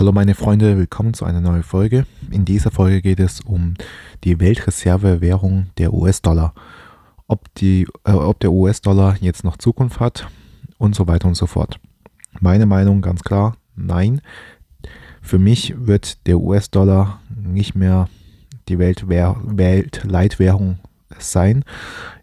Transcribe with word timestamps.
Hallo 0.00 0.12
meine 0.12 0.34
Freunde, 0.34 0.78
willkommen 0.78 1.12
zu 1.12 1.26
einer 1.26 1.42
neuen 1.42 1.62
Folge. 1.62 2.06
In 2.30 2.46
dieser 2.46 2.70
Folge 2.70 3.02
geht 3.02 3.20
es 3.20 3.42
um 3.42 3.74
die 4.24 4.40
Weltreservewährung 4.40 5.66
der 5.76 5.92
US-Dollar. 5.92 6.54
Ob, 7.26 7.50
äh, 7.60 7.84
ob 8.06 8.40
der 8.40 8.50
US-Dollar 8.50 9.18
jetzt 9.20 9.44
noch 9.44 9.58
Zukunft 9.58 10.00
hat 10.00 10.26
und 10.78 10.94
so 10.94 11.06
weiter 11.06 11.28
und 11.28 11.34
so 11.34 11.44
fort. 11.44 11.80
Meine 12.40 12.64
Meinung 12.64 13.02
ganz 13.02 13.22
klar, 13.22 13.58
nein. 13.76 14.22
Für 15.20 15.38
mich 15.38 15.74
wird 15.76 16.26
der 16.26 16.40
US-Dollar 16.40 17.20
nicht 17.36 17.74
mehr 17.74 18.08
die 18.70 18.78
Weltwehr 18.78 19.36
Weltleitwährung 19.44 20.78
sein 21.18 21.62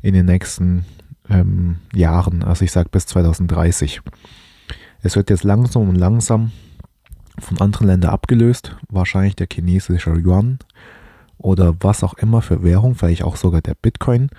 in 0.01 0.15
den 0.15 0.25
nächsten 0.25 0.83
ähm, 1.29 1.75
Jahren. 1.93 2.41
Also 2.41 2.65
ich 2.65 2.71
sage 2.71 2.89
bis 2.89 3.05
2030. 3.05 4.01
Es 5.03 5.15
wird 5.15 5.29
jetzt 5.29 5.43
langsam 5.43 5.87
und 5.87 5.95
langsam 5.95 6.51
von 7.39 7.59
anderen 7.59 7.87
Ländern 7.87 8.11
abgelöst, 8.11 8.75
wahrscheinlich 8.89 9.35
der 9.35 9.47
chinesische 9.51 10.13
Yuan 10.13 10.59
oder 11.37 11.75
was 11.79 12.03
auch 12.03 12.15
immer 12.15 12.41
für 12.41 12.63
Währung, 12.63 12.95
vielleicht 12.95 13.23
auch 13.23 13.35
sogar 13.35 13.61
der 13.61 13.75
Bitcoin. 13.75 14.29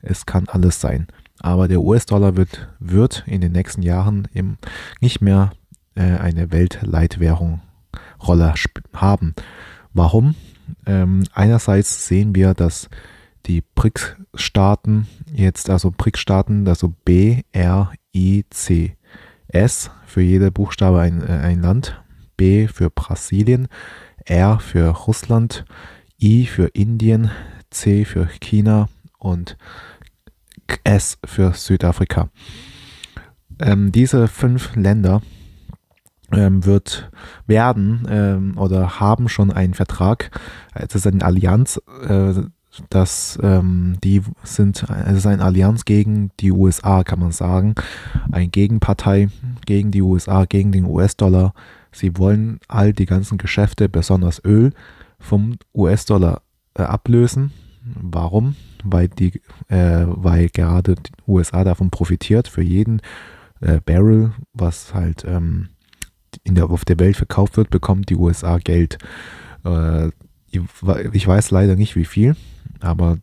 Es 0.00 0.26
kann 0.26 0.48
alles 0.48 0.80
sein. 0.80 1.06
Aber 1.40 1.68
der 1.68 1.80
US-Dollar 1.80 2.36
wird, 2.36 2.68
wird 2.80 3.24
in 3.26 3.40
den 3.40 3.52
nächsten 3.52 3.82
Jahren 3.82 4.26
eben 4.34 4.58
nicht 5.00 5.20
mehr 5.20 5.52
äh, 5.94 6.02
eine 6.02 6.50
Weltleitwährung 6.50 7.60
Rolle 8.26 8.54
haben. 8.92 9.34
Warum? 9.92 10.34
Ähm, 10.86 11.24
einerseits 11.32 12.06
sehen 12.06 12.34
wir, 12.34 12.54
dass 12.54 12.88
die 13.46 13.62
BRICS-Staaten 13.74 15.06
jetzt, 15.32 15.70
also 15.70 15.90
BRICS-Staaten, 15.90 16.66
also 16.68 16.94
B, 17.04 17.42
R, 17.52 17.92
I, 18.14 18.44
C, 18.50 18.96
S, 19.48 19.90
für 20.06 20.20
jede 20.20 20.50
Buchstabe 20.50 21.00
ein, 21.00 21.22
äh, 21.22 21.32
ein 21.32 21.62
Land, 21.62 22.02
B 22.38 22.68
für 22.68 22.88
Brasilien, 22.88 23.68
R 24.24 24.58
für 24.60 24.88
Russland, 24.88 25.66
I 26.18 26.46
für 26.46 26.68
Indien, 26.68 27.30
C 27.68 28.06
für 28.06 28.26
China 28.40 28.88
und 29.18 29.58
S 30.84 31.18
für 31.24 31.52
Südafrika. 31.52 32.30
Ähm, 33.60 33.92
diese 33.92 34.28
fünf 34.28 34.74
Länder 34.76 35.20
ähm, 36.32 36.64
wird 36.64 37.10
werden 37.46 38.06
ähm, 38.08 38.58
oder 38.58 39.00
haben 39.00 39.28
schon 39.28 39.50
einen 39.50 39.74
Vertrag. 39.74 40.30
Es 40.74 40.94
ist 40.94 41.06
eine 41.06 41.24
Allianz, 41.24 41.80
äh, 42.06 42.34
das 42.90 43.38
ähm, 43.42 43.96
die 44.04 44.22
sind 44.44 44.84
es 45.06 45.16
ist 45.16 45.26
eine 45.26 45.42
Allianz 45.42 45.84
gegen 45.84 46.30
die 46.38 46.52
USA, 46.52 47.02
kann 47.02 47.18
man 47.18 47.32
sagen, 47.32 47.74
eine 48.30 48.48
Gegenpartei 48.48 49.30
gegen 49.66 49.90
die 49.90 50.02
USA, 50.02 50.44
gegen 50.44 50.70
den 50.70 50.84
US-Dollar 50.84 51.54
Sie 51.92 52.16
wollen 52.16 52.60
all 52.68 52.92
die 52.92 53.06
ganzen 53.06 53.38
Geschäfte, 53.38 53.88
besonders 53.88 54.42
Öl, 54.44 54.72
vom 55.18 55.56
US-Dollar 55.74 56.42
äh, 56.74 56.82
ablösen. 56.82 57.52
Warum? 57.82 58.56
Weil, 58.84 59.08
die, 59.08 59.40
äh, 59.68 60.04
weil 60.06 60.48
gerade 60.48 60.94
die 60.96 61.12
USA 61.26 61.64
davon 61.64 61.90
profitiert. 61.90 62.48
Für 62.48 62.62
jeden 62.62 63.00
äh, 63.60 63.80
Barrel, 63.84 64.32
was 64.52 64.94
halt 64.94 65.24
ähm, 65.26 65.70
in 66.44 66.54
der, 66.54 66.70
auf 66.70 66.84
der 66.84 66.98
Welt 66.98 67.16
verkauft 67.16 67.56
wird, 67.56 67.70
bekommt 67.70 68.10
die 68.10 68.16
USA 68.16 68.58
Geld. 68.58 68.98
Äh, 69.64 70.10
ich 70.50 71.26
weiß 71.26 71.50
leider 71.50 71.76
nicht 71.76 71.94
wie 71.94 72.06
viel, 72.06 72.34
aber 72.80 73.18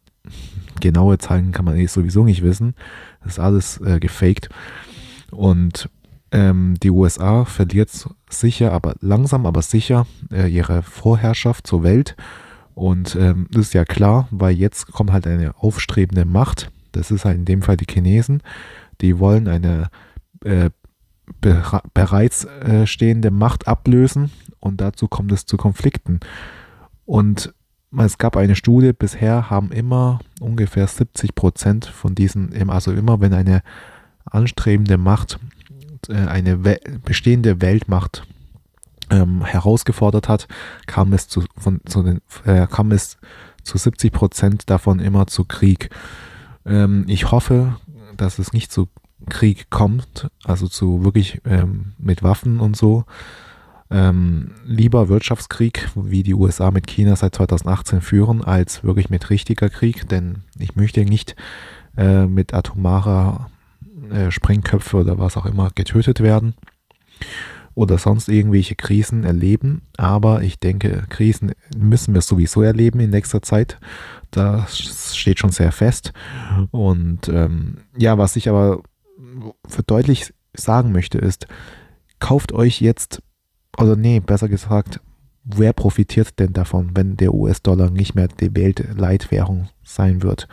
genaue 0.79 1.17
Zahlen 1.17 1.52
kann 1.52 1.66
man 1.66 1.77
eh 1.77 1.88
sowieso 1.88 2.23
nicht 2.23 2.44
wissen. 2.44 2.75
Das 3.23 3.33
ist 3.33 3.39
alles 3.39 3.81
äh, 3.81 4.00
gefaked. 4.00 4.50
Und 5.31 5.89
ähm, 6.31 6.75
die 6.81 6.91
USA 6.91 7.45
verliert 7.45 7.91
sicher, 8.29 8.71
aber 8.71 8.95
langsam, 8.99 9.45
aber 9.45 9.61
sicher 9.61 10.05
äh, 10.31 10.47
ihre 10.47 10.83
Vorherrschaft 10.83 11.67
zur 11.67 11.83
Welt. 11.83 12.15
Und 12.73 13.15
ähm, 13.15 13.47
das 13.51 13.67
ist 13.67 13.73
ja 13.73 13.85
klar, 13.85 14.27
weil 14.31 14.55
jetzt 14.55 14.91
kommt 14.91 15.11
halt 15.11 15.27
eine 15.27 15.55
aufstrebende 15.57 16.25
Macht. 16.25 16.71
Das 16.91 17.11
ist 17.11 17.25
halt 17.25 17.38
in 17.38 17.45
dem 17.45 17.61
Fall 17.61 17.77
die 17.77 17.88
Chinesen. 17.89 18.41
Die 19.01 19.19
wollen 19.19 19.47
eine 19.47 19.89
äh, 20.44 20.69
bereits 21.94 22.45
äh, 22.45 22.85
stehende 22.85 23.31
Macht 23.31 23.67
ablösen 23.67 24.31
und 24.59 24.81
dazu 24.81 25.07
kommt 25.07 25.31
es 25.31 25.45
zu 25.45 25.57
Konflikten. 25.57 26.19
Und 27.05 27.53
es 27.97 28.17
gab 28.17 28.35
eine 28.35 28.55
Studie, 28.55 28.94
bisher 28.94 29.50
haben 29.50 29.71
immer 29.71 30.19
ungefähr 30.39 30.88
70 30.88 31.33
Prozent 31.35 31.85
von 31.85 32.13
diesen, 32.13 32.69
also 32.69 32.91
immer 32.91 33.21
wenn 33.21 33.33
eine 33.33 33.61
anstrebende 34.25 34.97
Macht 34.97 35.39
eine 36.09 36.63
We 36.63 36.79
bestehende 37.03 37.61
Weltmacht 37.61 38.25
ähm, 39.09 39.43
herausgefordert 39.43 40.29
hat, 40.29 40.47
kam 40.88 41.13
es 41.13 41.27
zu, 41.27 41.43
von, 41.57 41.81
zu 41.85 42.03
den, 42.03 42.21
äh, 42.45 42.67
kam 42.67 42.91
es 42.91 43.17
zu 43.63 43.77
70 43.77 44.11
Prozent 44.11 44.69
davon 44.69 44.99
immer 44.99 45.27
zu 45.27 45.45
Krieg. 45.45 45.89
Ähm, 46.65 47.05
ich 47.07 47.31
hoffe, 47.31 47.77
dass 48.17 48.39
es 48.39 48.53
nicht 48.53 48.71
zu 48.71 48.88
Krieg 49.29 49.69
kommt, 49.69 50.29
also 50.44 50.67
zu 50.67 51.03
wirklich 51.03 51.41
ähm, 51.45 51.94
mit 51.97 52.23
Waffen 52.23 52.59
und 52.59 52.75
so. 52.77 53.05
Ähm, 53.91 54.51
lieber 54.65 55.09
Wirtschaftskrieg, 55.09 55.89
wie 55.95 56.23
die 56.23 56.33
USA 56.33 56.71
mit 56.71 56.88
China 56.88 57.15
seit 57.15 57.35
2018 57.35 58.01
führen, 58.01 58.44
als 58.44 58.83
wirklich 58.83 59.09
mit 59.09 59.29
richtiger 59.29 59.69
Krieg, 59.69 60.09
denn 60.09 60.44
ich 60.57 60.75
möchte 60.75 61.05
nicht 61.05 61.35
äh, 61.95 62.25
mit 62.25 62.53
atomarer 62.53 63.49
äh, 64.11 64.31
Sprengköpfe 64.31 64.97
oder 64.97 65.17
was 65.17 65.38
auch 65.38 65.45
immer 65.45 65.69
getötet 65.73 66.19
werden 66.21 66.55
oder 67.75 67.97
sonst 67.97 68.29
irgendwelche 68.29 68.75
Krisen 68.75 69.25
erleben. 69.25 69.83
Aber 69.97 70.41
ich 70.41 70.59
denke, 70.59 71.03
Krisen 71.09 71.51
müssen 71.77 72.13
wir 72.13 72.21
sowieso 72.21 72.61
erleben 72.61 73.01
in 73.01 73.09
nächster 73.09 73.41
Zeit. 73.41 73.77
Das 74.31 75.15
steht 75.15 75.39
schon 75.39 75.51
sehr 75.51 75.71
fest. 75.71 76.13
Und 76.71 77.27
ähm, 77.27 77.77
ja, 77.97 78.17
was 78.17 78.38
ich 78.38 78.49
aber 78.49 78.81
für 79.67 79.83
deutlich 79.83 80.33
sagen 80.53 80.94
möchte, 80.94 81.17
ist, 81.17 81.47
kauft 82.19 82.53
euch 82.53 82.79
jetzt, 82.79 83.21
oder 83.77 83.97
nee, 83.97 84.21
besser 84.21 84.47
gesagt, 84.47 85.01
wer 85.44 85.73
profitiert 85.73 86.39
denn 86.39 86.53
davon, 86.53 86.91
wenn 86.95 87.17
der 87.17 87.33
US-Dollar 87.33 87.89
nicht 87.89 88.15
mehr 88.15 88.29
die 88.29 88.55
Weltleitwährung 88.55 89.67
sein 89.83 90.23
wird? 90.23 90.47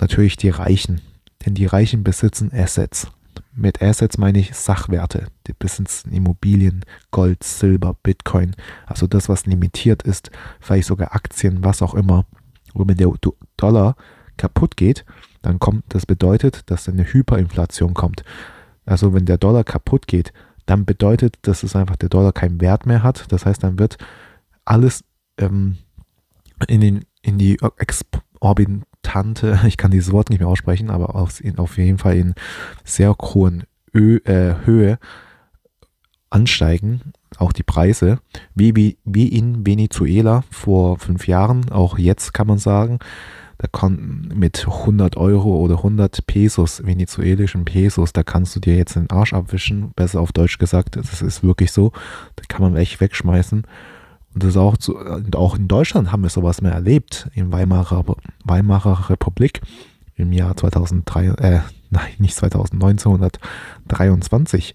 Natürlich 0.00 0.38
die 0.38 0.48
Reichen. 0.48 1.02
Denn 1.44 1.54
die 1.54 1.66
Reichen 1.66 2.04
besitzen 2.04 2.50
Assets. 2.52 3.08
Mit 3.54 3.82
Assets 3.82 4.18
meine 4.18 4.38
ich 4.38 4.54
Sachwerte. 4.54 5.26
Die 5.46 5.52
besitzen 5.52 6.12
Immobilien, 6.12 6.84
Gold, 7.10 7.42
Silber, 7.44 7.96
Bitcoin. 8.02 8.54
Also 8.86 9.06
das, 9.06 9.28
was 9.28 9.46
limitiert 9.46 10.02
ist, 10.02 10.30
vielleicht 10.60 10.86
sogar 10.86 11.14
Aktien, 11.14 11.64
was 11.64 11.82
auch 11.82 11.94
immer. 11.94 12.24
Und 12.72 12.88
wenn 12.88 12.96
der 12.96 13.12
Dollar 13.56 13.96
kaputt 14.36 14.76
geht, 14.76 15.04
dann 15.42 15.58
kommt, 15.58 15.84
das 15.88 16.06
bedeutet, 16.06 16.70
dass 16.70 16.88
eine 16.88 17.04
Hyperinflation 17.04 17.94
kommt. 17.94 18.24
Also 18.86 19.12
wenn 19.12 19.26
der 19.26 19.38
Dollar 19.38 19.64
kaputt 19.64 20.06
geht, 20.06 20.32
dann 20.66 20.84
bedeutet, 20.84 21.38
dass 21.42 21.62
es 21.62 21.76
einfach 21.76 21.96
der 21.96 22.08
Dollar 22.08 22.32
keinen 22.32 22.60
Wert 22.60 22.86
mehr 22.86 23.02
hat. 23.02 23.30
Das 23.32 23.44
heißt, 23.44 23.62
dann 23.62 23.78
wird 23.78 23.98
alles 24.64 25.04
ähm, 25.38 25.78
in, 26.68 26.80
den, 26.80 27.04
in 27.20 27.38
die 27.38 27.58
exorbitant 27.76 28.84
Tante, 29.02 29.60
ich 29.66 29.76
kann 29.76 29.90
dieses 29.90 30.12
Wort 30.12 30.30
nicht 30.30 30.40
mehr 30.40 30.48
aussprechen, 30.48 30.90
aber 30.90 31.14
auf, 31.14 31.42
auf 31.56 31.78
jeden 31.78 31.98
Fall 31.98 32.16
in 32.16 32.34
sehr 32.84 33.14
hohen 33.20 33.64
Ö, 33.94 34.18
äh, 34.24 34.54
Höhe 34.64 34.98
ansteigen, 36.30 37.12
auch 37.36 37.52
die 37.52 37.62
Preise, 37.62 38.18
wie, 38.54 38.96
wie, 39.04 39.28
in 39.28 39.66
Venezuela 39.66 40.44
vor 40.50 40.98
fünf 40.98 41.26
Jahren, 41.26 41.70
auch 41.70 41.98
jetzt 41.98 42.32
kann 42.32 42.46
man 42.46 42.58
sagen, 42.58 42.98
da 43.58 43.68
kann 43.68 44.32
mit 44.34 44.66
100 44.66 45.16
Euro 45.16 45.56
oder 45.58 45.76
100 45.76 46.26
Pesos, 46.26 46.84
venezuelischen 46.84 47.64
Pesos, 47.64 48.12
da 48.12 48.22
kannst 48.22 48.56
du 48.56 48.60
dir 48.60 48.76
jetzt 48.76 48.96
den 48.96 49.10
Arsch 49.10 49.34
abwischen, 49.34 49.92
besser 49.94 50.20
auf 50.20 50.32
Deutsch 50.32 50.58
gesagt, 50.58 50.96
das 50.96 51.22
ist 51.22 51.44
wirklich 51.44 51.70
so, 51.70 51.92
da 52.36 52.42
kann 52.48 52.62
man 52.62 52.76
echt 52.76 53.00
wegschmeißen. 53.00 53.64
Und 54.34 54.44
das 54.44 54.56
auch, 54.56 54.76
zu, 54.76 54.96
auch 55.34 55.56
in 55.56 55.68
Deutschland 55.68 56.10
haben 56.10 56.22
wir 56.22 56.30
sowas 56.30 56.62
mehr 56.62 56.72
erlebt, 56.72 57.28
in 57.34 57.52
Weimarer, 57.52 58.04
Weimarer 58.44 59.10
Republik 59.10 59.60
im 60.16 60.32
Jahr 60.32 60.56
2003, 60.56 61.26
äh, 61.26 61.60
nein, 61.90 62.10
nicht 62.18 62.34
2000, 62.34 62.82
1923. 62.82 64.74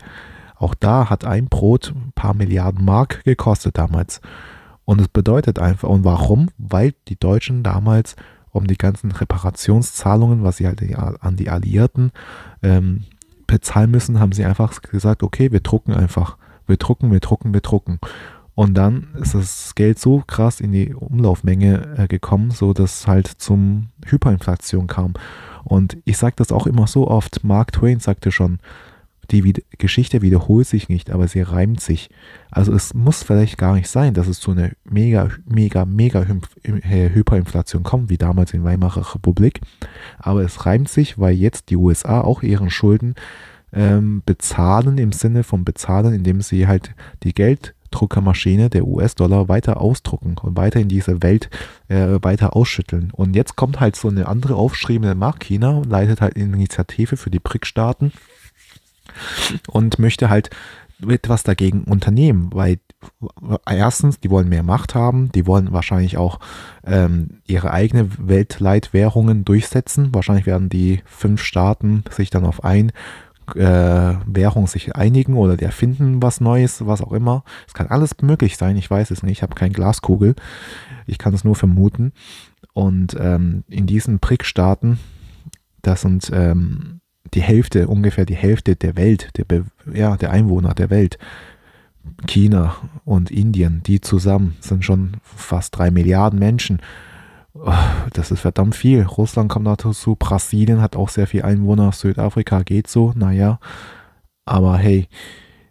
Auch 0.59 0.75
da 0.75 1.09
hat 1.09 1.25
ein 1.25 1.47
Brot 1.47 1.93
ein 1.95 2.11
paar 2.13 2.33
Milliarden 2.33 2.83
Mark 2.83 3.23
gekostet 3.23 3.77
damals. 3.77 4.21
Und 4.85 5.01
es 5.01 5.07
bedeutet 5.07 5.59
einfach, 5.59 5.89
und 5.89 6.03
warum? 6.03 6.49
Weil 6.57 6.93
die 7.07 7.19
Deutschen 7.19 7.61
damals 7.61 8.15
um 8.51 8.67
die 8.67 8.77
ganzen 8.77 9.11
Reparationszahlungen, 9.11 10.43
was 10.43 10.57
sie 10.57 10.67
halt 10.67 10.81
an 11.21 11.35
die 11.35 11.49
Alliierten 11.49 12.11
ähm, 12.63 13.03
bezahlen 13.45 13.91
müssen, 13.91 14.19
haben 14.19 14.31
sie 14.31 14.45
einfach 14.45 14.81
gesagt, 14.81 15.23
okay, 15.23 15.51
wir 15.51 15.59
drucken 15.59 15.93
einfach. 15.93 16.37
Wir 16.65 16.77
drucken, 16.77 17.11
wir 17.11 17.19
drucken, 17.19 17.53
wir 17.53 17.61
drucken. 17.61 17.99
Und 18.57 18.73
dann 18.73 19.09
ist 19.21 19.35
das 19.35 19.75
Geld 19.75 19.99
so 19.99 20.23
krass 20.25 20.61
in 20.61 20.71
die 20.71 20.95
Umlaufmenge 20.95 21.95
äh, 21.95 22.07
gekommen, 22.07 22.49
so 22.49 22.73
dass 22.73 23.05
halt 23.05 23.27
zum 23.27 23.89
Hyperinflation 24.03 24.87
kam. 24.87 25.13
Und 25.63 25.97
ich 26.05 26.17
sage 26.17 26.37
das 26.37 26.51
auch 26.51 26.65
immer 26.65 26.87
so 26.87 27.07
oft, 27.07 27.43
Mark 27.43 27.71
Twain 27.71 27.99
sagte 27.99 28.31
schon, 28.31 28.57
die 29.29 29.53
Geschichte 29.77 30.23
wiederholt 30.23 30.65
sich 30.65 30.89
nicht, 30.89 31.11
aber 31.11 31.27
sie 31.27 31.41
reimt 31.41 31.81
sich. 31.81 32.09
Also 32.49 32.73
es 32.73 32.95
muss 32.95 33.21
vielleicht 33.21 33.59
gar 33.59 33.75
nicht 33.75 33.89
sein, 33.89 34.15
dass 34.15 34.25
es 34.25 34.39
zu 34.39 34.49
einer 34.49 34.71
mega, 34.83 35.29
mega, 35.45 35.85
mega 35.85 36.25
äh, 36.63 37.09
Hyperinflation 37.13 37.83
kommt, 37.83 38.09
wie 38.09 38.17
damals 38.17 38.55
in 38.55 38.63
Weimarer 38.63 39.13
Republik. 39.13 39.61
Aber 40.17 40.41
es 40.41 40.65
reimt 40.65 40.89
sich, 40.89 41.19
weil 41.19 41.35
jetzt 41.35 41.69
die 41.69 41.77
USA 41.77 42.21
auch 42.21 42.41
ihren 42.41 42.71
Schulden 42.71 43.13
ähm, 43.71 44.23
bezahlen 44.25 44.97
im 44.97 45.11
Sinne 45.11 45.43
von 45.43 45.63
bezahlen, 45.63 46.15
indem 46.15 46.41
sie 46.41 46.65
halt 46.65 46.95
die 47.21 47.33
Gelddruckermaschine 47.87 48.69
der 48.69 48.85
US-Dollar 48.85 49.47
weiter 49.47 49.81
ausdrucken 49.81 50.35
und 50.41 50.57
weiter 50.57 50.79
in 50.79 50.89
diese 50.89 51.21
Welt 51.23 51.49
äh, 51.87 52.19
weiter 52.21 52.55
ausschütteln. 52.55 53.11
Und 53.11 53.35
jetzt 53.35 53.55
kommt 53.55 53.79
halt 53.79 53.95
so 53.95 54.07
eine 54.07 54.27
andere 54.27 54.55
aufstrebende 54.55 55.15
Markt 55.15 55.43
China 55.43 55.81
leitet 55.87 56.21
halt 56.21 56.35
eine 56.35 56.45
Initiative 56.45 57.17
für 57.17 57.29
die 57.29 57.39
BRIC-Staaten 57.39 58.11
und 59.67 59.99
möchte 59.99 60.29
halt 60.29 60.49
etwas 61.07 61.43
dagegen 61.43 61.83
unternehmen, 61.83 62.49
weil 62.53 62.79
erstens, 63.69 64.19
die 64.19 64.31
wollen 64.31 64.49
mehr 64.49 64.63
Macht 64.63 64.95
haben, 64.95 65.31
die 65.31 65.45
wollen 65.45 65.71
wahrscheinlich 65.71 66.17
auch 66.17 66.39
ähm, 66.83 67.41
ihre 67.45 67.71
eigene 67.71 68.09
Weltleitwährungen 68.27 69.45
durchsetzen. 69.45 70.09
Wahrscheinlich 70.13 70.47
werden 70.47 70.69
die 70.69 71.01
fünf 71.05 71.43
Staaten 71.43 72.03
sich 72.09 72.31
dann 72.31 72.45
auf 72.45 72.63
ein 72.63 72.91
äh, 73.55 74.15
Währung 74.25 74.67
sich 74.67 74.95
einigen 74.95 75.35
oder 75.35 75.57
die 75.57 75.65
erfinden 75.65 76.21
was 76.21 76.41
Neues, 76.41 76.85
was 76.85 77.01
auch 77.01 77.13
immer. 77.13 77.43
Es 77.67 77.73
kann 77.73 77.87
alles 77.87 78.15
möglich 78.21 78.57
sein, 78.57 78.77
ich 78.77 78.89
weiß 78.89 79.11
es 79.11 79.23
nicht, 79.23 79.37
ich 79.37 79.43
habe 79.43 79.55
keine 79.55 79.73
Glaskugel, 79.73 80.35
ich 81.05 81.17
kann 81.17 81.33
es 81.33 81.43
nur 81.43 81.55
vermuten. 81.55 82.13
Und 82.73 83.15
ähm, 83.19 83.63
in 83.69 83.87
diesen 83.87 84.19
BRIC-Staaten, 84.19 84.99
das 85.81 86.01
sind 86.01 86.29
ähm, 86.33 87.01
die 87.33 87.41
Hälfte, 87.41 87.87
ungefähr 87.87 88.25
die 88.25 88.35
Hälfte 88.35 88.75
der 88.75 88.95
Welt, 88.95 89.31
der, 89.37 89.63
ja, 89.93 90.17
der 90.17 90.31
Einwohner 90.31 90.73
der 90.73 90.89
Welt, 90.89 91.17
China 92.25 92.75
und 93.05 93.31
Indien, 93.31 93.81
die 93.83 94.01
zusammen 94.01 94.55
sind 94.59 94.85
schon 94.85 95.17
fast 95.23 95.77
drei 95.77 95.91
Milliarden 95.91 96.39
Menschen. 96.39 96.81
Oh, 97.59 97.73
das 98.13 98.31
ist 98.31 98.41
verdammt 98.41 98.75
viel. 98.75 99.03
Russland 99.03 99.49
kommt 99.49 99.67
dazu, 99.67 100.15
Brasilien 100.15 100.81
hat 100.81 100.95
auch 100.95 101.09
sehr 101.09 101.27
viel 101.27 101.43
Einwohner, 101.43 101.91
Südafrika 101.91 102.63
geht 102.63 102.87
so, 102.87 103.13
naja. 103.15 103.59
Aber 104.45 104.77
hey, 104.77 105.07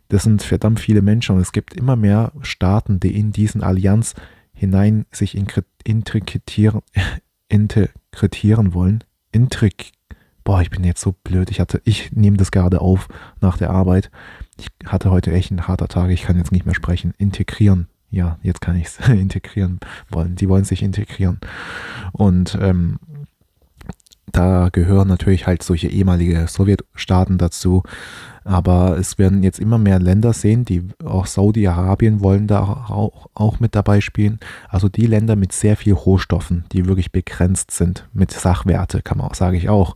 das 0.08 0.24
sind 0.24 0.42
verdammt 0.42 0.80
viele 0.80 1.02
Menschen 1.02 1.36
und 1.36 1.40
es 1.40 1.52
gibt 1.52 1.74
immer 1.74 1.96
mehr 1.96 2.32
Staaten, 2.42 3.00
die 3.00 3.18
in 3.18 3.32
diesen 3.32 3.62
Allianz 3.62 4.14
hinein 4.52 5.06
sich 5.10 5.36
integrieren, 5.36 6.82
integrieren 7.48 8.74
wollen. 8.74 9.04
Intrig 9.32 9.92
boah, 10.46 10.62
ich 10.62 10.70
bin 10.70 10.84
jetzt 10.84 11.02
so 11.02 11.12
blöd. 11.12 11.50
Ich 11.50 11.60
hatte, 11.60 11.82
ich 11.84 12.12
nehme 12.12 12.38
das 12.38 12.50
gerade 12.50 12.80
auf 12.80 13.08
nach 13.40 13.58
der 13.58 13.70
Arbeit. 13.70 14.10
Ich 14.58 14.68
hatte 14.86 15.10
heute 15.10 15.32
echt 15.32 15.50
einen 15.50 15.68
harter 15.68 15.88
Tag. 15.88 16.10
Ich 16.10 16.22
kann 16.22 16.38
jetzt 16.38 16.52
nicht 16.52 16.64
mehr 16.64 16.74
sprechen. 16.74 17.12
Integrieren. 17.18 17.88
Ja, 18.16 18.38
jetzt 18.42 18.62
kann 18.62 18.76
ich 18.76 18.86
es 18.86 19.08
integrieren 19.08 19.78
wollen. 20.08 20.36
Die 20.36 20.48
wollen 20.48 20.64
sich 20.64 20.82
integrieren. 20.82 21.38
Und 22.12 22.56
ähm, 22.58 22.98
da 24.32 24.70
gehören 24.72 25.06
natürlich 25.06 25.46
halt 25.46 25.62
solche 25.62 25.88
ehemalige 25.88 26.46
Sowjetstaaten 26.48 27.36
dazu. 27.36 27.82
Aber 28.42 28.96
es 28.96 29.18
werden 29.18 29.42
jetzt 29.42 29.60
immer 29.60 29.76
mehr 29.76 29.98
Länder 29.98 30.32
sehen, 30.32 30.64
die 30.64 30.88
auch 31.04 31.26
Saudi-Arabien 31.26 32.22
wollen 32.22 32.46
da 32.46 32.62
auch, 32.88 33.26
auch 33.34 33.60
mit 33.60 33.74
dabei 33.74 34.00
spielen. 34.00 34.40
Also 34.70 34.88
die 34.88 35.06
Länder 35.06 35.36
mit 35.36 35.52
sehr 35.52 35.76
viel 35.76 35.92
Rohstoffen, 35.92 36.64
die 36.72 36.86
wirklich 36.86 37.12
begrenzt 37.12 37.70
sind 37.70 38.08
mit 38.14 38.30
Sachwerte, 38.30 39.02
kann 39.02 39.18
man 39.18 39.26
auch, 39.26 39.34
sage 39.34 39.58
ich 39.58 39.68
auch. 39.68 39.94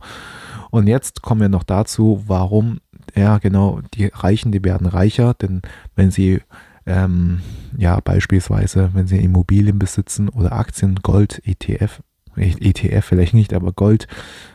Und 0.69 0.85
jetzt 0.85 1.23
kommen 1.23 1.41
wir 1.41 1.49
noch 1.49 1.63
dazu, 1.63 2.23
warum, 2.27 2.81
ja 3.15 3.39
genau, 3.39 3.81
die 3.95 4.11
Reichen, 4.13 4.51
die 4.51 4.63
werden 4.63 4.85
reicher, 4.85 5.33
denn 5.33 5.63
wenn 5.95 6.11
sie 6.11 6.41
ähm, 6.85 7.41
ja 7.77 7.99
beispielsweise, 7.99 8.89
wenn 8.93 9.07
sie 9.07 9.23
Immobilien 9.23 9.79
besitzen 9.79 10.29
oder 10.29 10.53
Aktien, 10.53 10.95
Gold, 10.95 11.41
ETF, 11.45 12.01
ETF 12.35 13.05
vielleicht 13.05 13.33
nicht, 13.33 13.53
aber 13.53 13.73
Gold, 13.73 14.07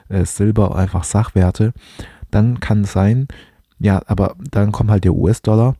äh, 0.09 0.25
Silber, 0.25 0.77
einfach 0.77 1.05
Sachwerte, 1.05 1.73
dann 2.31 2.61
kann 2.61 2.83
es 2.83 2.93
sein, 2.93 3.29
ja, 3.79 4.03
aber 4.07 4.37
dann 4.51 4.73
kommt 4.73 4.91
halt 4.91 5.05
der 5.05 5.15
US-Dollar, 5.15 5.77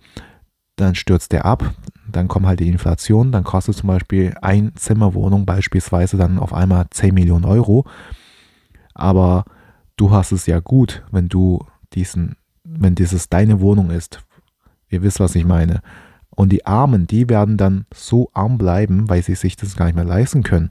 dann 0.77 0.95
stürzt 0.95 1.33
der 1.33 1.47
ab, 1.47 1.75
dann 2.11 2.29
kommt 2.29 2.47
halt 2.47 2.61
die 2.61 2.69
Inflation, 2.69 3.33
dann 3.33 3.45
kostet 3.45 3.77
zum 3.77 3.89
Beispiel 3.89 4.35
ein 4.43 4.73
Zimmerwohnung 4.77 5.47
beispielsweise 5.47 6.17
dann 6.17 6.39
auf 6.39 6.53
einmal 6.53 6.87
10 6.91 7.15
Millionen 7.15 7.45
Euro. 7.45 7.87
Aber 8.95 9.45
du 9.97 10.11
hast 10.11 10.33
es 10.33 10.47
ja 10.47 10.61
gut, 10.61 11.03
wenn 11.11 11.29
du 11.29 11.65
diesen, 11.95 12.37
wenn 12.65 12.95
dieses 12.95 13.29
deine 13.29 13.61
Wohnung 13.61 13.91
ist. 13.91 14.21
Ihr 14.89 15.03
wisst, 15.03 15.19
was 15.19 15.35
ich 15.35 15.45
meine. 15.45 15.81
Und 16.37 16.53
die 16.53 16.67
Armen, 16.67 17.07
die 17.07 17.29
werden 17.29 17.57
dann 17.57 17.87
so 17.93 18.31
arm 18.35 18.59
bleiben, 18.59 19.09
weil 19.09 19.23
sie 19.23 19.35
sich 19.35 19.57
das 19.57 19.75
gar 19.75 19.87
nicht 19.87 19.97
mehr 19.97 20.05
leisten 20.05 20.43
können. 20.43 20.69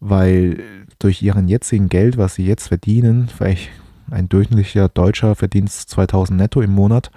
Weil 0.00 0.62
durch 1.00 1.20
ihren 1.20 1.48
jetzigen 1.48 1.88
Geld, 1.88 2.16
was 2.16 2.36
sie 2.36 2.46
jetzt 2.46 2.68
verdienen, 2.68 3.28
vielleicht 3.28 3.70
ein 4.10 4.28
durchschnittlicher 4.28 4.88
Deutscher 4.88 5.34
verdient 5.34 5.70
2000 5.70 6.38
netto 6.38 6.62
im 6.62 6.72
Monat, 6.72 7.10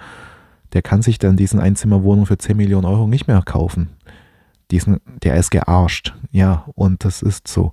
der 0.72 0.82
kann 0.82 1.02
sich 1.02 1.18
dann 1.18 1.36
diesen 1.36 1.60
Einzimmerwohnung 1.60 2.26
für 2.26 2.36
10 2.36 2.56
Millionen 2.56 2.84
Euro 2.84 3.06
nicht 3.06 3.28
mehr 3.28 3.40
kaufen. 3.42 3.90
Diesen, 4.72 5.00
der 5.22 5.36
ist 5.36 5.50
gearscht. 5.50 6.14
Ja, 6.32 6.64
und 6.74 7.04
das 7.04 7.22
ist 7.22 7.46
so. 7.46 7.70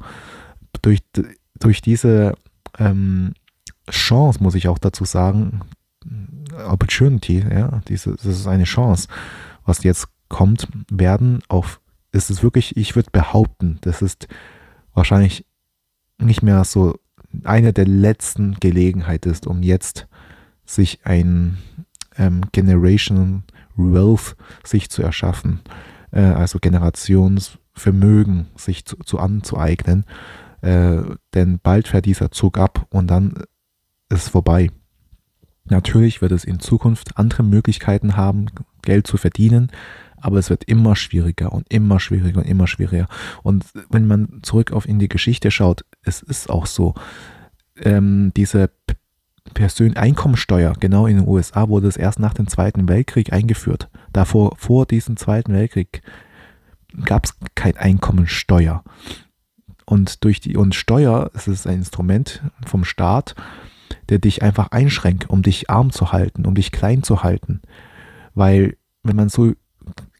Durch, 0.83 0.99
durch 1.57 1.81
diese 1.81 2.35
ähm, 2.77 3.33
Chance, 3.89 4.43
muss 4.43 4.55
ich 4.55 4.67
auch 4.67 4.77
dazu 4.77 5.03
sagen, 5.05 5.61
Opportunity, 6.67 7.43
ja, 7.51 7.81
diese, 7.87 8.11
das 8.11 8.25
ist 8.25 8.47
eine 8.47 8.65
Chance, 8.65 9.07
was 9.65 9.83
jetzt 9.83 10.07
kommt, 10.29 10.67
werden 10.89 11.41
auf, 11.47 11.81
ist 12.11 12.29
es 12.29 12.43
wirklich, 12.43 12.77
ich 12.77 12.95
würde 12.95 13.09
behaupten, 13.11 13.79
das 13.81 14.01
ist 14.01 14.27
wahrscheinlich 14.93 15.45
nicht 16.17 16.41
mehr 16.41 16.63
so 16.63 16.97
eine 17.43 17.73
der 17.73 17.87
letzten 17.87 18.55
Gelegenheiten 18.59 19.29
ist, 19.29 19.47
um 19.47 19.61
jetzt 19.63 20.07
sich 20.65 20.99
ein 21.03 21.57
ähm, 22.17 22.41
Generation 22.51 23.43
Wealth 23.75 24.35
sich 24.63 24.89
zu 24.89 25.01
erschaffen, 25.01 25.61
äh, 26.11 26.21
also 26.21 26.59
Generationsvermögen 26.59 28.47
sich 28.55 28.85
zu, 28.85 28.97
zu 28.97 29.19
anzueignen, 29.19 30.05
äh, 30.61 31.01
denn 31.33 31.59
bald 31.61 31.87
fährt 31.87 32.05
dieser 32.05 32.31
Zug 32.31 32.57
ab 32.57 32.87
und 32.89 33.07
dann 33.07 33.43
ist 34.09 34.29
vorbei. 34.29 34.69
Natürlich 35.65 36.21
wird 36.21 36.31
es 36.31 36.43
in 36.43 36.59
Zukunft 36.59 37.17
andere 37.17 37.43
Möglichkeiten 37.43 38.17
haben, 38.17 38.47
Geld 38.81 39.07
zu 39.07 39.17
verdienen, 39.17 39.71
aber 40.17 40.37
es 40.37 40.49
wird 40.49 40.63
immer 40.65 40.95
schwieriger 40.95 41.51
und 41.51 41.71
immer 41.71 41.99
schwieriger 41.99 42.39
und 42.39 42.47
immer 42.47 42.67
schwieriger. 42.67 43.07
Und 43.43 43.65
wenn 43.89 44.07
man 44.07 44.39
zurück 44.41 44.71
auf 44.71 44.87
in 44.87 44.99
die 44.99 45.09
Geschichte 45.09 45.51
schaut, 45.51 45.85
es 46.03 46.21
ist 46.21 46.49
auch 46.49 46.65
so, 46.65 46.95
ähm, 47.81 48.31
diese 48.35 48.69
Persön 49.53 49.97
Einkommensteuer, 49.97 50.73
genau 50.79 51.07
in 51.07 51.17
den 51.17 51.27
USA 51.27 51.69
wurde 51.69 51.87
es 51.87 51.97
erst 51.97 52.19
nach 52.19 52.33
dem 52.33 52.47
Zweiten 52.47 52.87
Weltkrieg 52.87 53.33
eingeführt. 53.33 53.89
Davor, 54.13 54.55
vor 54.57 54.85
diesem 54.85 55.17
Zweiten 55.17 55.53
Weltkrieg 55.53 56.01
gab 57.05 57.25
es 57.25 57.35
kein 57.55 57.77
Einkommensteuer. 57.77 58.83
Und 59.85 60.23
durch 60.23 60.39
die 60.39 60.55
und 60.55 60.75
Steuer, 60.75 61.31
es 61.33 61.47
ist 61.47 61.65
ein 61.65 61.79
Instrument 61.79 62.43
vom 62.65 62.83
Staat, 62.83 63.35
der 64.09 64.19
dich 64.19 64.43
einfach 64.43 64.71
einschränkt, 64.71 65.29
um 65.29 65.41
dich 65.41 65.69
arm 65.69 65.91
zu 65.91 66.11
halten, 66.11 66.45
um 66.45 66.53
dich 66.53 66.71
klein 66.71 67.01
zu 67.01 67.23
halten. 67.23 67.61
Weil, 68.39 68.77
wenn 69.03 69.17
man 69.17 69.27
so 69.27 69.51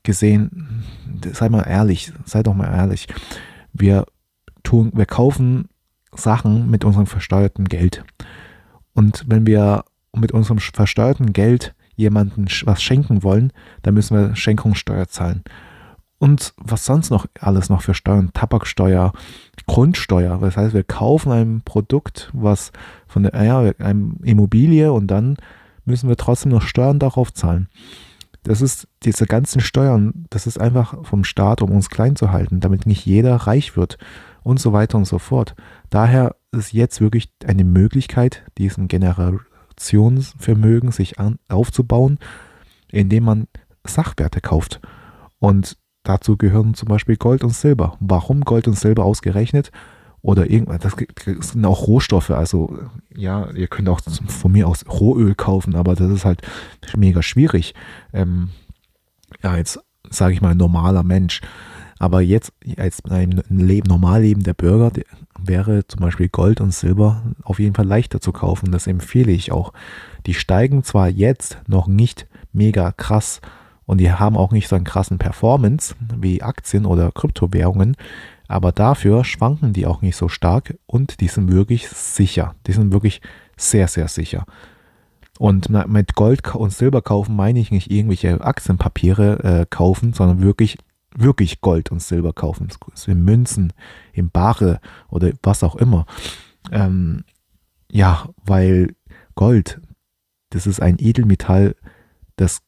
gesehen, 0.03 0.83
sei 1.31 1.47
mal 1.47 1.63
ehrlich, 1.63 2.11
sei 2.25 2.43
doch 2.43 2.53
mal 2.53 2.67
ehrlich, 2.67 3.07
wir 3.71 4.05
tun, 4.61 4.91
wir 4.93 5.05
kaufen 5.05 5.69
Sachen 6.13 6.69
mit 6.69 6.83
unserem 6.83 7.05
versteuerten 7.07 7.69
Geld. 7.69 8.03
Und 8.93 9.23
wenn 9.27 9.47
wir 9.47 9.85
mit 10.13 10.33
unserem 10.33 10.59
versteuerten 10.59 11.31
Geld 11.31 11.73
jemandem 11.95 12.47
was 12.65 12.83
schenken 12.83 13.23
wollen, 13.23 13.53
dann 13.83 13.93
müssen 13.93 14.17
wir 14.17 14.35
Schenkungssteuer 14.35 15.07
zahlen. 15.07 15.45
Und 16.17 16.53
was 16.57 16.83
sonst 16.83 17.11
noch 17.11 17.25
alles 17.39 17.69
noch 17.69 17.83
für 17.83 17.93
Steuern? 17.93 18.31
Tabaksteuer, 18.33 19.13
Grundsteuer. 19.65 20.39
Das 20.39 20.57
heißt, 20.57 20.73
wir 20.73 20.83
kaufen 20.83 21.31
ein 21.31 21.61
Produkt, 21.63 22.29
was 22.33 22.73
von 23.07 23.23
der 23.23 23.41
ja, 23.41 23.61
Immobilie 24.23 24.91
und 24.91 25.07
dann 25.07 25.38
müssen 25.85 26.07
wir 26.07 26.15
trotzdem 26.17 26.51
noch 26.51 26.61
Steuern 26.61 26.99
darauf 26.99 27.33
zahlen. 27.33 27.67
Das 28.43 28.62
ist 28.62 28.88
diese 29.03 29.25
ganzen 29.25 29.62
Steuern, 29.62 30.25
das 30.29 30.48
ist 30.48 30.60
einfach 30.60 31.05
vom 31.05 31.24
Staat, 31.24 31.62
um 31.62 31.72
uns 31.72 31.89
klein 31.89 32.15
zu 32.15 32.31
halten, 32.31 32.60
damit 32.60 32.86
nicht 32.86 33.05
jeder 33.05 33.36
reich 33.36 33.75
wird 33.75 33.98
und 34.43 34.60
so 34.60 34.74
weiter 34.74 34.98
und 34.98 35.05
so 35.05 35.19
fort. 35.19 35.55
Daher 35.89 36.36
ist 36.51 36.74
jetzt 36.74 37.01
wirklich 37.01 37.31
eine 37.46 37.63
Möglichkeit, 37.63 38.43
diesen 38.58 38.88
Generationsvermögen 38.88 40.91
sich 40.91 41.19
an, 41.19 41.38
aufzubauen, 41.50 42.19
indem 42.91 43.25
man 43.25 43.48
Sachwerte 43.86 44.41
kauft. 44.41 44.81
Und 45.39 45.77
Dazu 46.03 46.38
gehören 46.38 46.74
zum 46.74 46.88
Beispiel 46.88 47.17
Gold 47.17 47.43
und 47.43 47.53
Silber. 47.53 47.98
Warum 48.00 48.41
Gold 48.41 48.67
und 48.67 48.77
Silber 48.77 49.05
ausgerechnet? 49.05 49.72
Oder 50.21 50.49
irgendwas. 50.49 50.79
Das 50.79 51.51
sind 51.51 51.65
auch 51.65 51.88
Rohstoffe. 51.88 52.31
Also 52.31 52.77
ja, 53.15 53.49
ihr 53.51 53.67
könnt 53.67 53.89
auch 53.89 54.01
von 54.27 54.51
mir 54.51 54.67
aus 54.67 54.85
Rohöl 54.88 55.35
kaufen, 55.35 55.75
aber 55.75 55.95
das 55.95 56.11
ist 56.11 56.25
halt 56.25 56.41
mega 56.95 57.21
schwierig. 57.21 57.73
Ähm, 58.13 58.49
ja, 59.43 59.55
jetzt 59.55 59.79
sage 60.09 60.33
ich 60.33 60.41
mal 60.41 60.55
normaler 60.55 61.03
Mensch. 61.03 61.41
Aber 61.99 62.21
jetzt 62.21 62.53
als 62.77 63.03
ein 63.05 63.43
Leben, 63.49 63.89
normal 63.89 64.21
lebender 64.21 64.53
Bürger 64.53 64.91
wäre 65.38 65.85
zum 65.88 65.99
Beispiel 65.99 66.29
Gold 66.29 66.61
und 66.61 66.73
Silber 66.73 67.23
auf 67.43 67.59
jeden 67.59 67.75
Fall 67.75 67.85
leichter 67.85 68.21
zu 68.21 68.31
kaufen. 68.31 68.71
Das 68.71 68.88
empfehle 68.88 69.33
ich 69.33 69.51
auch. 69.51 69.73
Die 70.25 70.33
steigen 70.33 70.83
zwar 70.83 71.09
jetzt 71.09 71.57
noch 71.67 71.88
nicht 71.88 72.25
mega 72.53 72.93
krass 72.93 73.41
und 73.85 73.97
die 73.97 74.11
haben 74.11 74.38
auch 74.38 74.51
nicht 74.51 74.69
so 74.69 74.77
einen 74.77 74.85
krassen 74.85 75.17
Performance 75.17 75.95
wie 76.17 76.41
Aktien 76.41 76.85
oder 76.85 77.11
Kryptowährungen, 77.11 77.97
aber 78.49 78.71
dafür 78.71 79.23
schwanken 79.23 79.73
die 79.73 79.85
auch 79.85 80.01
nicht 80.01 80.15
so 80.15 80.27
stark 80.27 80.75
und 80.87 81.21
die 81.21 81.27
sind 81.27 81.51
wirklich 81.51 81.87
sicher. 81.87 82.55
Die 82.65 82.73
sind 82.73 82.91
wirklich 82.91 83.21
sehr, 83.55 83.87
sehr 83.87 84.07
sicher. 84.07 84.45
Und 85.37 85.69
mit 85.69 86.15
Gold 86.15 86.55
und 86.55 86.73
Silber 86.73 87.03
kaufen 87.03 87.35
meine 87.35 87.59
ich 87.59 87.69
nicht 87.69 87.91
irgendwelche 87.91 88.41
Aktienpapiere 88.41 89.43
äh, 89.43 89.65
kaufen, 89.69 90.13
sondern 90.13 90.41
wirklich, 90.41 90.79
wirklich 91.15 91.61
Gold 91.61 91.91
und 91.91 92.01
Silber 92.01 92.33
kaufen. 92.33 92.69
In 93.05 93.23
Münzen, 93.23 93.71
in 94.13 94.31
Bare 94.31 94.81
oder 95.09 95.31
was 95.43 95.63
auch 95.63 95.75
immer. 95.75 96.07
Ähm, 96.71 97.25
ja, 97.91 98.29
weil 98.43 98.95
Gold, 99.35 99.79
das 100.49 100.65
ist 100.65 100.81
ein 100.81 100.97
Edelmetall, 100.99 101.75
das 102.35 102.61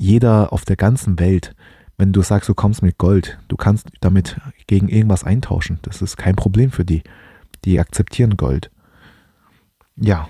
jeder 0.00 0.54
auf 0.54 0.64
der 0.64 0.76
ganzen 0.76 1.18
Welt 1.18 1.54
wenn 1.98 2.12
du 2.12 2.22
sagst, 2.22 2.48
du 2.48 2.54
kommst 2.54 2.82
mit 2.82 2.96
Gold, 2.96 3.38
du 3.48 3.56
kannst 3.56 3.88
damit 4.00 4.40
gegen 4.68 4.88
irgendwas 4.88 5.24
eintauschen. 5.24 5.80
Das 5.82 6.00
ist 6.00 6.16
kein 6.16 6.36
Problem 6.36 6.70
für 6.70 6.84
die. 6.84 7.02
Die 7.64 7.80
akzeptieren 7.80 8.36
Gold. 8.36 8.70
Ja. 9.96 10.28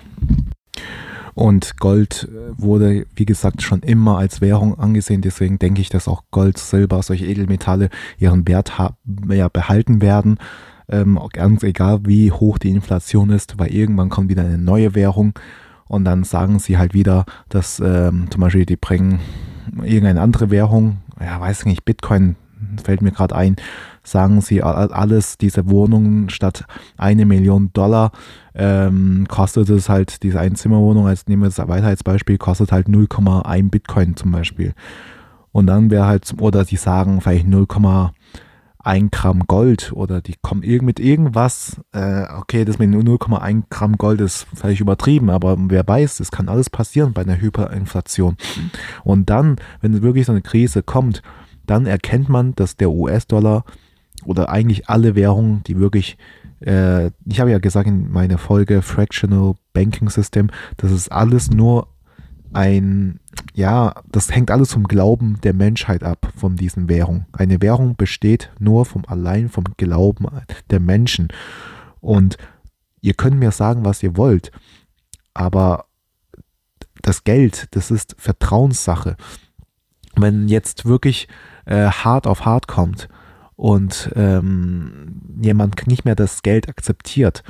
Und 1.35 1.77
Gold 1.77 2.27
wurde, 2.57 3.05
wie 3.15 3.25
gesagt, 3.25 3.61
schon 3.61 3.81
immer 3.81 4.17
als 4.17 4.41
Währung 4.41 4.79
angesehen. 4.79 5.21
Deswegen 5.21 5.59
denke 5.59 5.79
ich, 5.79 5.89
dass 5.89 6.07
auch 6.07 6.23
Gold, 6.31 6.57
Silber, 6.57 7.03
solche 7.03 7.27
Edelmetalle 7.27 7.89
ihren 8.17 8.47
Wert 8.47 8.73
ja, 9.29 9.47
behalten 9.47 10.01
werden. 10.01 10.39
Ähm, 10.89 11.19
ganz 11.31 11.61
egal, 11.61 11.99
wie 12.05 12.31
hoch 12.31 12.57
die 12.57 12.71
Inflation 12.71 13.29
ist, 13.29 13.59
weil 13.59 13.71
irgendwann 13.71 14.09
kommt 14.09 14.29
wieder 14.29 14.43
eine 14.43 14.57
neue 14.57 14.95
Währung. 14.95 15.33
Und 15.87 16.03
dann 16.03 16.23
sagen 16.23 16.57
sie 16.57 16.79
halt 16.79 16.95
wieder, 16.95 17.25
dass 17.47 17.79
ähm, 17.79 18.27
zum 18.31 18.41
Beispiel 18.41 18.65
die 18.65 18.75
bringen 18.75 19.19
irgendeine 19.83 20.21
andere 20.21 20.49
Währung, 20.49 20.97
ja, 21.19 21.39
weiß 21.39 21.65
nicht, 21.65 21.85
Bitcoin 21.85 22.35
fällt 22.83 23.01
mir 23.01 23.11
gerade 23.11 23.35
ein, 23.35 23.55
sagen 24.03 24.41
sie 24.41 24.63
alles, 24.63 25.37
diese 25.37 25.69
Wohnungen 25.69 26.29
statt 26.29 26.65
eine 26.97 27.25
Million 27.25 27.71
Dollar 27.73 28.11
ähm, 28.53 29.25
kostet 29.29 29.69
es 29.69 29.87
halt, 29.87 30.23
diese 30.23 30.39
Einzimmerwohnung, 30.39 31.07
als 31.07 31.27
nehmen 31.27 31.43
wir 31.43 31.47
es 31.47 31.57
weiter 31.57 31.87
als 31.87 32.03
Beispiel, 32.03 32.37
kostet 32.37 32.71
halt 32.71 32.87
0,1 32.87 33.69
Bitcoin 33.69 34.15
zum 34.15 34.31
Beispiel. 34.31 34.73
Und 35.51 35.67
dann 35.67 35.89
wäre 35.89 36.05
halt, 36.05 36.33
oder 36.39 36.65
die 36.65 36.75
sagen 36.75 37.21
vielleicht 37.21 37.47
0,1 37.47 38.11
Gramm 38.83 39.43
Gold 39.47 39.91
oder 39.93 40.21
die 40.21 40.35
kommen 40.41 40.63
irgend 40.63 40.85
mit 40.85 40.99
irgendwas, 40.99 41.81
äh, 41.91 42.23
okay, 42.37 42.63
das 42.65 42.79
mit 42.79 42.89
0,1 42.89 43.63
Gramm 43.69 43.97
Gold 43.97 44.21
ist 44.21 44.47
vielleicht 44.53 44.81
übertrieben, 44.81 45.29
aber 45.29 45.57
wer 45.59 45.87
weiß, 45.87 46.19
es 46.21 46.31
kann 46.31 46.49
alles 46.49 46.69
passieren 46.69 47.13
bei 47.13 47.21
einer 47.21 47.39
Hyperinflation. 47.39 48.37
Und 49.03 49.29
dann, 49.29 49.57
wenn 49.81 50.01
wirklich 50.01 50.25
so 50.25 50.31
eine 50.31 50.41
Krise 50.41 50.81
kommt, 50.81 51.21
dann 51.65 51.85
erkennt 51.85 52.29
man, 52.29 52.55
dass 52.55 52.77
der 52.77 52.91
US-Dollar 52.91 53.63
oder 54.25 54.49
eigentlich 54.49 54.89
alle 54.89 55.15
Währungen, 55.15 55.63
die 55.63 55.77
wirklich, 55.77 56.17
äh, 56.61 57.11
ich 57.25 57.39
habe 57.39 57.51
ja 57.51 57.59
gesagt 57.59 57.87
in 57.87 58.11
meiner 58.11 58.37
Folge 58.37 58.81
Fractional 58.81 59.55
Banking 59.73 60.09
System, 60.09 60.49
das 60.77 60.91
ist 60.91 61.11
alles 61.11 61.51
nur 61.51 61.87
ein, 62.53 63.19
ja, 63.53 63.93
das 64.11 64.33
hängt 64.33 64.51
alles 64.51 64.73
vom 64.73 64.83
Glauben 64.87 65.39
der 65.41 65.53
Menschheit 65.53 66.03
ab, 66.03 66.31
von 66.35 66.55
diesen 66.55 66.89
Währungen. 66.89 67.25
Eine 67.31 67.61
Währung 67.61 67.95
besteht 67.95 68.51
nur 68.59 68.85
vom 68.85 69.03
allein 69.05 69.49
vom 69.49 69.65
Glauben 69.77 70.27
der 70.69 70.79
Menschen. 70.79 71.29
Und 72.01 72.37
ihr 73.01 73.13
könnt 73.13 73.37
mir 73.37 73.51
sagen, 73.51 73.85
was 73.85 74.03
ihr 74.03 74.17
wollt, 74.17 74.51
aber 75.33 75.85
das 77.01 77.23
Geld, 77.23 77.67
das 77.71 77.91
ist 77.91 78.15
Vertrauenssache. 78.17 79.15
Wenn 80.15 80.47
jetzt 80.47 80.85
wirklich 80.85 81.27
äh, 81.65 81.87
hart 81.87 82.27
auf 82.27 82.45
hart 82.45 82.67
kommt 82.67 83.07
und 83.55 84.11
ähm, 84.15 85.21
jemand 85.41 85.87
nicht 85.87 86.03
mehr 86.03 86.15
das 86.15 86.41
Geld 86.41 86.67
akzeptiert 86.67 87.43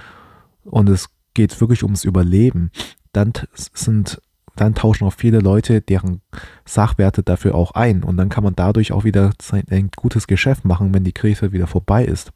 und 0.64 0.90
es 0.90 1.10
geht 1.34 1.60
wirklich 1.62 1.84
ums 1.84 2.04
Überleben, 2.04 2.72
dann 3.12 3.34
sind 3.54 4.22
dann 4.60 4.76
tauschen 4.76 5.06
auch 5.06 5.14
viele 5.14 5.40
Leute 5.40 5.82
deren 5.82 6.22
Sachwerte 6.66 7.24
dafür 7.24 7.56
auch 7.56 7.72
ein 7.72 8.04
und 8.04 8.18
dann 8.18 8.30
kann 8.30 8.44
man 8.44 8.56
dadurch 8.56 8.92
auch 8.92 9.04
wieder 9.04 9.32
sein, 9.42 9.64
ein 9.70 9.90
gutes 9.96 10.28
Geschäft 10.28 10.66
machen, 10.66 10.94
wenn 10.94 11.04
die 11.04 11.14
Krise 11.14 11.52
wieder 11.52 11.68
vorbei 11.68 12.06
ist. 12.06 12.32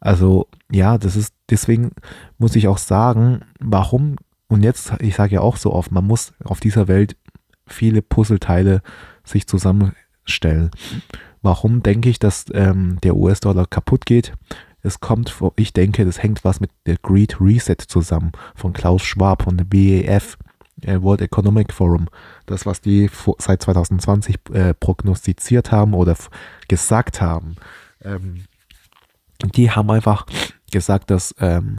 Also 0.00 0.48
ja, 0.70 0.98
das 0.98 1.16
ist 1.16 1.34
deswegen 1.50 1.92
muss 2.38 2.56
ich 2.56 2.68
auch 2.68 2.78
sagen, 2.78 3.40
warum 3.60 4.16
und 4.48 4.62
jetzt 4.62 4.92
ich 5.00 5.16
sage 5.16 5.34
ja 5.34 5.40
auch 5.40 5.56
so 5.56 5.72
oft, 5.72 5.90
man 5.90 6.06
muss 6.06 6.32
auf 6.44 6.60
dieser 6.60 6.88
Welt 6.88 7.16
viele 7.66 8.02
Puzzleteile 8.02 8.82
sich 9.24 9.46
zusammenstellen. 9.46 10.70
Warum 11.42 11.82
denke 11.82 12.08
ich, 12.08 12.18
dass 12.18 12.46
ähm, 12.52 12.98
der 13.02 13.16
US-Dollar 13.16 13.66
kaputt 13.66 14.06
geht? 14.06 14.32
Es 14.82 15.00
kommt, 15.00 15.34
ich 15.56 15.72
denke, 15.72 16.04
das 16.04 16.22
hängt 16.22 16.44
was 16.44 16.60
mit 16.60 16.70
der 16.86 16.96
Great 17.02 17.40
Reset 17.40 17.76
zusammen 17.88 18.32
von 18.54 18.72
Klaus 18.72 19.02
Schwab 19.02 19.42
von 19.42 19.56
der 19.56 19.64
BEF. 19.64 20.38
Äh, 20.82 21.00
World 21.00 21.22
Economic 21.22 21.72
Forum, 21.72 22.08
das, 22.44 22.66
was 22.66 22.80
die 22.80 23.10
seit 23.38 23.62
2020 23.62 24.36
äh, 24.52 24.74
prognostiziert 24.74 25.72
haben 25.72 25.94
oder 25.94 26.16
gesagt 26.68 27.20
haben, 27.20 27.56
ähm, 28.02 28.44
die 29.54 29.70
haben 29.70 29.90
einfach 29.90 30.26
gesagt, 30.70 31.10
dass, 31.10 31.34
ähm, 31.40 31.78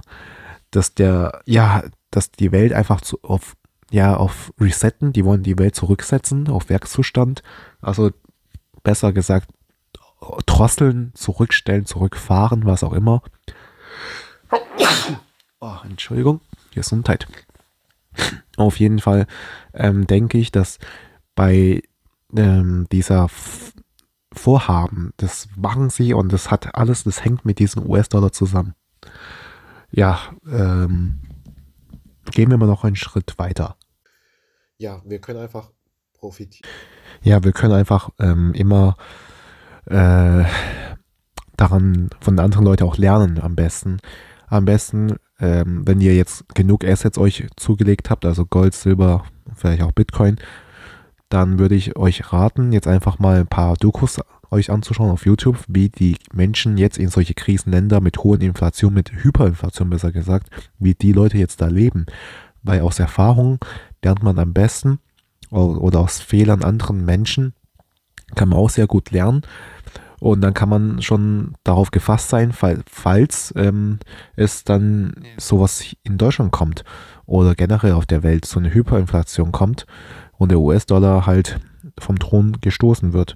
dass 0.72 0.94
der, 0.94 1.42
ja, 1.46 1.84
dass 2.12 2.32
die 2.32 2.52
Welt 2.52 2.74
einfach 2.74 3.02
zu, 3.02 3.20
auf, 3.22 3.56
ja, 3.92 4.16
auf 4.16 4.54
Resetten, 4.60 5.14
die 5.14 5.26
wollen 5.26 5.44
die 5.44 5.58
Welt 5.60 5.76
zurücksetzen, 5.76 6.50
auf 6.50 6.70
Werkszustand, 6.70 7.44
also 7.82 8.12
besser 8.84 9.14
gesagt, 9.14 9.50
drosseln, 10.46 11.12
zurückstellen, 11.14 11.86
zurückfahren, 11.86 12.66
was 12.66 12.84
auch 12.84 12.94
immer. 12.94 13.22
Oh, 15.60 15.76
Entschuldigung, 15.84 16.42
Gesundheit. 16.74 17.28
Auf 18.58 18.80
jeden 18.80 19.00
Fall 19.00 19.28
ähm, 19.74 20.08
denke 20.08 20.38
ich, 20.38 20.52
dass 20.52 20.80
bei 21.36 21.82
ähm, 22.36 22.88
dieser 22.92 23.30
Vorhaben, 24.34 25.14
das 25.18 25.48
machen 25.56 25.90
sie 25.90 26.14
und 26.14 26.34
das 26.34 26.52
hat 26.52 26.76
alles, 26.76 27.04
das 27.04 27.24
hängt 27.24 27.46
mit 27.46 27.60
diesem 27.60 27.90
US-Dollar 27.90 28.32
zusammen. 28.32 28.74
Ja, 29.92 30.20
ähm, 30.52 31.22
gehen 32.32 32.50
wir 32.50 32.58
mal 32.58 32.66
noch 32.66 32.84
einen 32.84 32.96
Schritt 32.96 33.38
weiter. 33.38 33.78
Ja, 34.78 35.02
wir 35.06 35.20
können 35.20 35.40
einfach 35.40 35.72
profitieren. 36.14 36.70
Ja, 37.22 37.44
wir 37.44 37.52
können 37.52 37.74
einfach 37.74 38.10
ähm, 38.20 38.54
immer 38.54 38.98
äh, 39.86 40.44
daran 41.56 42.10
von 42.20 42.40
anderen 42.40 42.66
Leuten 42.66 42.84
auch 42.84 42.98
lernen 42.98 43.40
am 43.40 43.56
besten. 43.56 43.98
Am 44.48 44.66
besten 44.66 45.16
ähm, 45.40 45.86
wenn 45.86 46.02
ihr 46.02 46.16
jetzt 46.16 46.54
genug 46.56 46.84
Assets 46.84 47.18
euch 47.18 47.46
zugelegt 47.56 48.10
habt, 48.10 48.26
also 48.26 48.46
Gold, 48.46 48.74
Silber, 48.74 49.26
vielleicht 49.56 49.82
auch 49.82 49.92
Bitcoin, 49.92 50.38
dann 51.30 51.60
würde 51.60 51.76
ich 51.76 51.98
euch 51.98 52.32
raten, 52.32 52.72
jetzt 52.72 52.88
einfach 52.88 53.20
mal 53.20 53.40
ein 53.40 53.48
paar 53.48 53.76
Dokus 53.76 54.20
euch 54.50 54.72
anzuschauen 54.72 55.12
auf 55.12 55.26
YouTube, 55.26 55.58
wie 55.68 55.90
die 55.90 56.16
Menschen 56.32 56.78
jetzt 56.78 56.98
in 56.98 57.10
solche 57.10 57.34
Krisenländer 57.34 58.00
mit 58.00 58.20
hohen 58.20 58.42
Inflation, 58.42 58.94
mit 58.94 59.12
Hyperinflation 59.12 59.90
besser 59.90 60.12
gesagt, 60.12 60.50
wie 60.80 60.94
die 60.94 61.12
Leute 61.12 61.38
jetzt 61.38 61.62
da 61.62 61.68
leben. 61.68 62.06
Weil 62.64 62.82
aus 62.82 63.00
Erfahrung 63.00 63.60
lernt 64.04 64.24
man 64.24 64.40
am 64.40 64.54
besten 64.54 65.00
oder 65.50 66.00
aus 66.00 66.20
Fehlern 66.20 66.64
anderen 66.64 67.06
Menschen 67.06 67.54
kann 68.36 68.50
man 68.50 68.60
auch 68.60 68.70
sehr 68.70 68.88
gut 68.88 69.12
lernen. 69.12 69.42
Und 70.20 70.42
dann 70.42 70.54
kann 70.54 70.70
man 70.70 71.02
schon 71.02 71.54
darauf 71.64 71.92
gefasst 71.92 72.30
sein, 72.30 72.52
falls 72.52 73.54
ähm, 73.56 74.00
es 74.36 74.64
dann 74.64 75.14
sowas 75.38 75.84
in 76.04 76.18
Deutschland 76.18 76.52
kommt 76.52 76.84
oder 77.26 77.54
generell 77.54 77.92
auf 77.92 78.08
der 78.08 78.24
Welt 78.24 78.46
so 78.46 78.60
eine 78.60 78.74
Hyperinflation 78.74 79.52
kommt 79.52 79.86
und 80.38 80.50
der 80.50 80.60
US-Dollar 80.60 81.28
halt 81.28 81.60
vom 82.00 82.18
Thron 82.18 82.58
gestoßen 82.62 83.14
wird. 83.14 83.36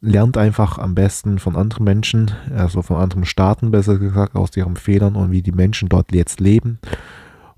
Lernt 0.00 0.36
einfach 0.36 0.78
am 0.78 0.94
besten 0.94 1.38
von 1.38 1.56
anderen 1.56 1.84
Menschen, 1.84 2.30
also 2.54 2.82
von 2.82 2.96
anderen 2.96 3.24
Staaten 3.24 3.70
besser 3.70 3.98
gesagt, 3.98 4.36
aus 4.36 4.56
ihren 4.56 4.76
Fehlern 4.76 5.16
und 5.16 5.30
wie 5.30 5.42
die 5.42 5.52
Menschen 5.52 5.88
dort 5.88 6.12
jetzt 6.12 6.40
leben. 6.40 6.78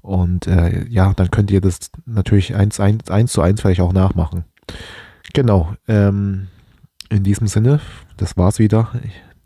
Und 0.00 0.46
äh, 0.46 0.86
ja, 0.88 1.12
dann 1.14 1.30
könnt 1.30 1.50
ihr 1.50 1.60
das 1.60 1.90
natürlich 2.06 2.56
eins, 2.56 2.80
eins, 2.80 3.10
eins 3.10 3.32
zu 3.32 3.40
eins 3.40 3.60
vielleicht 3.60 3.80
auch 3.80 3.92
nachmachen. 3.92 4.44
Genau. 5.32 5.74
Ähm, 5.86 6.48
in 7.12 7.22
diesem 7.22 7.46
Sinne, 7.46 7.80
das 8.16 8.36
war's 8.36 8.58
wieder. 8.58 8.90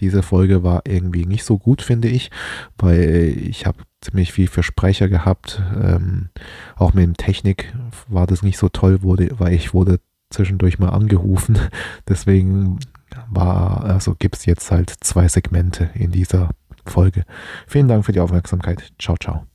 Diese 0.01 0.23
Folge 0.23 0.63
war 0.63 0.83
irgendwie 0.87 1.27
nicht 1.27 1.45
so 1.45 1.59
gut, 1.59 1.83
finde 1.83 2.09
ich, 2.09 2.31
weil 2.79 3.35
ich 3.39 3.67
habe 3.67 3.79
ziemlich 4.01 4.33
viel 4.33 4.47
Versprecher 4.47 5.09
gehabt. 5.09 5.63
Ähm, 5.83 6.29
auch 6.77 6.95
mit 6.95 7.05
dem 7.05 7.17
Technik 7.17 7.75
war 8.09 8.27
das 8.27 8.43
nicht 8.43 8.59
so 8.59 8.69
toll, 8.69 9.03
wurde, 9.03 9.31
weil 9.39 9.55
ich 9.55 9.75
wurde 9.75 10.01
zwischendurch 10.31 10.79
mal 10.79 10.91
angerufen. 10.91 11.59
Deswegen 12.09 12.79
war, 13.31 13.85
also 13.85 14.15
gibt 14.15 14.37
es 14.37 14.45
jetzt 14.45 14.71
halt 14.71 14.93
zwei 15.01 15.29
Segmente 15.29 15.91
in 15.95 16.13
dieser 16.13 16.51
Folge. 16.85 17.25
Vielen 17.67 17.89
Dank 17.89 18.05
für 18.05 18.13
die 18.13 18.21
Aufmerksamkeit. 18.21 18.93
Ciao, 18.99 19.17
ciao. 19.17 19.47